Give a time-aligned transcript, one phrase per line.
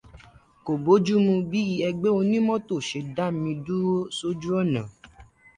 [0.65, 4.81] Kò bójú mu bí ẹgbẹ́ onímọ́tò ṣe dá mí dúró sójú ọ̀nà